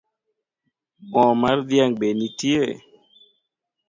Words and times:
Mo 1.11 1.23
mar 1.41 1.57
dhiang’ 1.69 1.93
be 1.99 2.07
nitie? 2.19 2.63